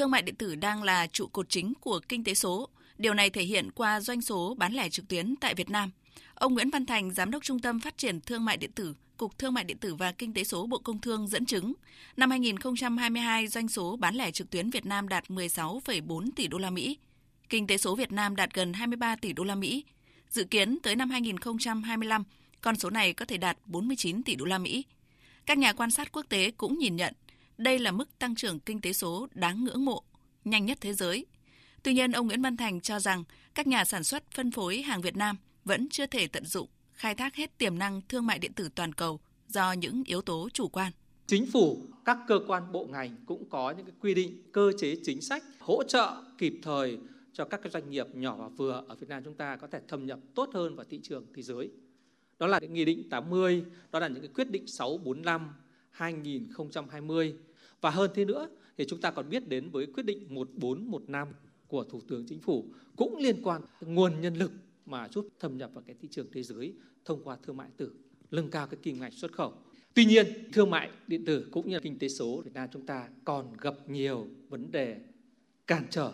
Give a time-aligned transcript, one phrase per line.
[0.00, 2.68] thương mại điện tử đang là trụ cột chính của kinh tế số.
[2.98, 5.90] Điều này thể hiện qua doanh số bán lẻ trực tuyến tại Việt Nam.
[6.34, 9.38] Ông Nguyễn Văn Thành, Giám đốc Trung tâm Phát triển Thương mại điện tử, Cục
[9.38, 11.72] Thương mại điện tử và Kinh tế số Bộ Công Thương dẫn chứng,
[12.16, 16.70] năm 2022 doanh số bán lẻ trực tuyến Việt Nam đạt 16,4 tỷ đô la
[16.70, 16.98] Mỹ.
[17.48, 19.84] Kinh tế số Việt Nam đạt gần 23 tỷ đô la Mỹ.
[20.30, 22.24] Dự kiến tới năm 2025,
[22.60, 24.84] con số này có thể đạt 49 tỷ đô la Mỹ.
[25.46, 27.14] Các nhà quan sát quốc tế cũng nhìn nhận
[27.60, 30.02] đây là mức tăng trưởng kinh tế số đáng ngưỡng mộ,
[30.44, 31.26] nhanh nhất thế giới.
[31.82, 35.00] Tuy nhiên, ông Nguyễn Văn Thành cho rằng các nhà sản xuất phân phối hàng
[35.00, 38.52] Việt Nam vẫn chưa thể tận dụng, khai thác hết tiềm năng thương mại điện
[38.52, 40.92] tử toàn cầu do những yếu tố chủ quan.
[41.26, 44.96] Chính phủ, các cơ quan bộ ngành cũng có những cái quy định, cơ chế
[45.02, 46.98] chính sách hỗ trợ kịp thời
[47.32, 49.80] cho các cái doanh nghiệp nhỏ và vừa ở Việt Nam chúng ta có thể
[49.88, 51.70] thâm nhập tốt hơn vào thị trường thế giới.
[52.38, 55.54] Đó là Nghị định 80, đó là những cái quyết định 645
[55.90, 57.34] 2020
[57.80, 58.48] và hơn thế nữa
[58.78, 61.28] thì chúng ta còn biết đến với quyết định 1415
[61.68, 62.66] của Thủ tướng Chính phủ
[62.96, 64.52] cũng liên quan nguồn nhân lực
[64.86, 67.92] mà giúp thâm nhập vào cái thị trường thế giới thông qua thương mại tử,
[68.30, 69.52] nâng cao cái kim ngạch xuất khẩu.
[69.94, 72.86] Tuy nhiên, thương mại điện tử cũng như là kinh tế số Việt Nam chúng
[72.86, 74.96] ta còn gặp nhiều vấn đề
[75.66, 76.12] cản trở,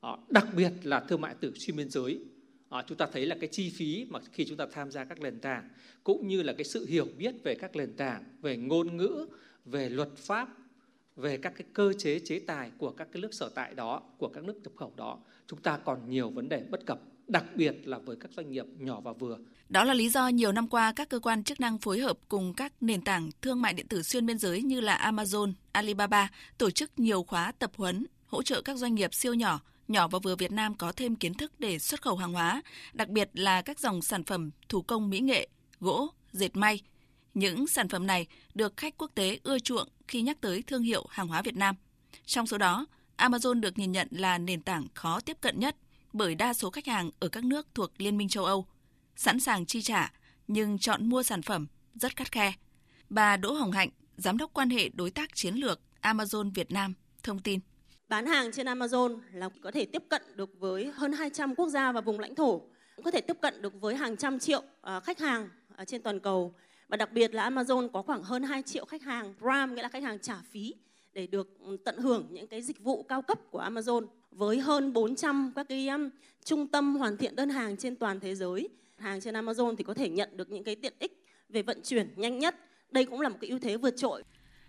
[0.00, 2.20] ờ, đặc biệt là thương mại tử xuyên biên giới.
[2.68, 5.20] Ờ, chúng ta thấy là cái chi phí mà khi chúng ta tham gia các
[5.20, 5.68] nền tảng
[6.04, 9.26] cũng như là cái sự hiểu biết về các nền tảng, về ngôn ngữ,
[9.64, 10.48] về luật pháp
[11.20, 14.28] về các cái cơ chế chế tài của các cái nước sở tại đó, của
[14.28, 17.74] các nước nhập khẩu đó, chúng ta còn nhiều vấn đề bất cập, đặc biệt
[17.84, 19.38] là với các doanh nghiệp nhỏ và vừa.
[19.68, 22.54] Đó là lý do nhiều năm qua các cơ quan chức năng phối hợp cùng
[22.54, 26.70] các nền tảng thương mại điện tử xuyên biên giới như là Amazon, Alibaba tổ
[26.70, 30.36] chức nhiều khóa tập huấn hỗ trợ các doanh nghiệp siêu nhỏ, nhỏ và vừa
[30.36, 32.62] Việt Nam có thêm kiến thức để xuất khẩu hàng hóa,
[32.92, 35.48] đặc biệt là các dòng sản phẩm thủ công mỹ nghệ,
[35.80, 36.80] gỗ, dệt may,
[37.34, 41.06] những sản phẩm này được khách quốc tế ưa chuộng khi nhắc tới thương hiệu
[41.10, 41.76] hàng hóa Việt Nam.
[42.26, 45.76] Trong số đó, Amazon được nhìn nhận là nền tảng khó tiếp cận nhất
[46.12, 48.66] bởi đa số khách hàng ở các nước thuộc Liên minh châu Âu
[49.16, 50.12] sẵn sàng chi trả
[50.48, 52.52] nhưng chọn mua sản phẩm rất khắt khe.
[53.10, 56.94] Bà Đỗ Hồng Hạnh, giám đốc quan hệ đối tác chiến lược Amazon Việt Nam
[57.22, 57.60] thông tin.
[58.08, 61.92] Bán hàng trên Amazon là có thể tiếp cận được với hơn 200 quốc gia
[61.92, 62.62] và vùng lãnh thổ,
[63.04, 66.20] có thể tiếp cận được với hàng trăm triệu ờ, khách hàng ờ, trên toàn
[66.20, 66.54] cầu
[66.90, 69.88] và đặc biệt là Amazon có khoảng hơn 2 triệu khách hàng Prime, nghĩa là
[69.88, 70.74] khách hàng trả phí
[71.12, 74.92] để được ừ, tận hưởng những cái dịch vụ cao cấp của Amazon với hơn
[74.92, 76.08] 400 các cái um,
[76.44, 78.68] trung tâm hoàn thiện đơn hàng trên toàn thế giới.
[78.98, 82.08] Hàng trên Amazon thì có thể nhận được những cái tiện ích về vận chuyển
[82.16, 82.56] nhanh nhất.
[82.90, 84.22] Đây cũng là một cái ưu thế vượt trội.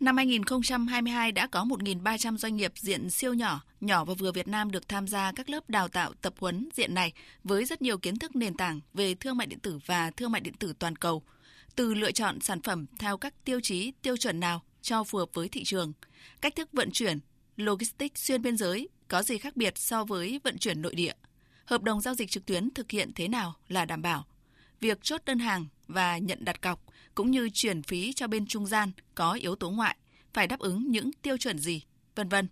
[0.00, 4.70] Năm 2022 đã có 1.300 doanh nghiệp diện siêu nhỏ, nhỏ và vừa Việt Nam
[4.70, 7.12] được tham gia các lớp đào tạo tập huấn diện này
[7.44, 10.40] với rất nhiều kiến thức nền tảng về thương mại điện tử và thương mại
[10.40, 11.22] điện tử toàn cầu–
[11.76, 15.28] từ lựa chọn sản phẩm theo các tiêu chí, tiêu chuẩn nào cho phù hợp
[15.34, 15.92] với thị trường,
[16.40, 17.18] cách thức vận chuyển,
[17.56, 21.12] logistics xuyên biên giới có gì khác biệt so với vận chuyển nội địa,
[21.64, 24.26] hợp đồng giao dịch trực tuyến thực hiện thế nào là đảm bảo,
[24.80, 26.84] việc chốt đơn hàng và nhận đặt cọc
[27.14, 29.96] cũng như chuyển phí cho bên trung gian có yếu tố ngoại
[30.34, 31.82] phải đáp ứng những tiêu chuẩn gì,
[32.14, 32.48] vân vân.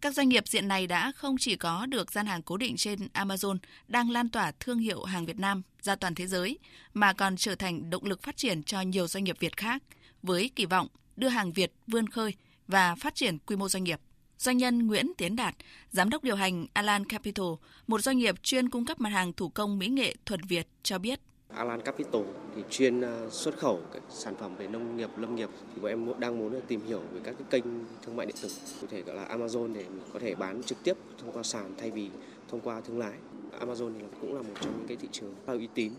[0.00, 2.98] Các doanh nghiệp diện này đã không chỉ có được gian hàng cố định trên
[3.14, 6.58] Amazon đang lan tỏa thương hiệu hàng Việt Nam ra toàn thế giới,
[6.94, 9.82] mà còn trở thành động lực phát triển cho nhiều doanh nghiệp Việt khác,
[10.22, 12.34] với kỳ vọng đưa hàng Việt vươn khơi
[12.68, 14.00] và phát triển quy mô doanh nghiệp.
[14.38, 15.54] Doanh nhân Nguyễn Tiến Đạt,
[15.90, 17.46] giám đốc điều hành Alan Capital,
[17.86, 20.98] một doanh nghiệp chuyên cung cấp mặt hàng thủ công mỹ nghệ thuần Việt cho
[20.98, 21.20] biết.
[21.54, 22.22] Alan Capital
[22.54, 25.90] thì chuyên ờ, xuất khẩu các sản phẩm về nông nghiệp, lâm nghiệp thì bọn
[25.90, 27.64] em đang muốn tìm hiểu về các cái kênh
[28.02, 28.48] thương mại điện tử,
[28.80, 31.74] cụ thể gọi là Amazon để mình có thể bán trực tiếp thông qua sàn
[31.78, 32.10] thay vì
[32.48, 33.14] thông qua thương lái.
[33.60, 35.92] Amazon thì cũng là một trong những cái thị trường rất uy tín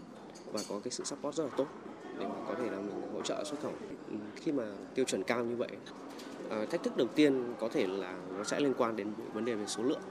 [0.51, 1.68] và có cái sự support rất là tốt
[2.19, 3.73] để mà có thể là mình hỗ trợ xuất khẩu.
[4.09, 4.63] Ừ, khi mà
[4.95, 5.69] tiêu chuẩn cao như vậy,
[6.51, 9.56] À, thách thức đầu tiên có thể là nó sẽ liên quan đến vấn đề
[9.56, 10.01] về số lượng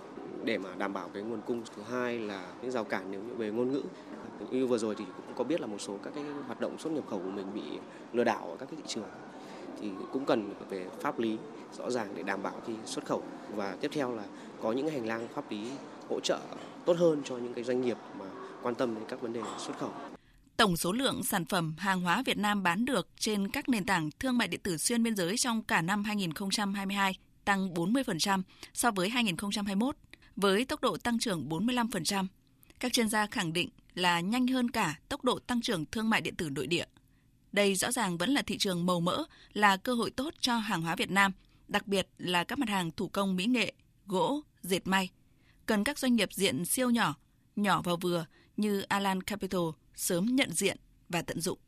[0.45, 3.35] để mà đảm bảo cái nguồn cung thứ hai là những rào cản nếu như
[3.35, 3.83] về ngôn ngữ
[4.51, 6.93] như vừa rồi thì cũng có biết là một số các cái hoạt động xuất
[6.93, 7.63] nhập khẩu của mình bị
[8.13, 9.09] lừa đảo ở các cái thị trường
[9.81, 11.37] thì cũng cần về pháp lý
[11.79, 13.23] rõ ràng để đảm bảo khi xuất khẩu
[13.55, 14.25] và tiếp theo là
[14.63, 15.71] có những hành lang pháp lý
[16.09, 16.41] hỗ trợ
[16.85, 18.25] tốt hơn cho những cái doanh nghiệp mà
[18.63, 19.93] quan tâm đến các vấn đề xuất khẩu.
[20.57, 24.11] Tổng số lượng sản phẩm hàng hóa Việt Nam bán được trên các nền tảng
[24.21, 28.43] thương mại điện tử xuyên biên giới trong cả năm 2022 tăng 40%
[28.73, 29.97] so với 2021
[30.37, 32.27] với tốc độ tăng trưởng 45%.
[32.81, 36.21] Các chuyên gia khẳng định là nhanh hơn cả tốc độ tăng trưởng thương mại
[36.21, 36.85] điện tử nội địa.
[37.53, 40.83] Đây rõ ràng vẫn là thị trường màu mỡ, là cơ hội tốt cho hàng
[40.83, 41.33] hóa Việt Nam,
[41.69, 43.73] đặc biệt là các mặt hàng thủ công mỹ nghệ,
[44.07, 45.11] gỗ, dệt may.
[45.67, 47.15] Cần các doanh nghiệp diện siêu nhỏ,
[47.57, 48.27] nhỏ và vừa
[48.57, 49.61] như Alan Capital
[49.95, 50.77] sớm nhận diện
[51.09, 51.59] và tận dụng.